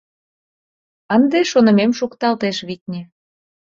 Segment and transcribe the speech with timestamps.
[1.15, 3.01] Ынде шонымем шукталтеш, витне.